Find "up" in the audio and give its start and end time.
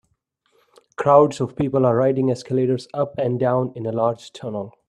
2.91-3.15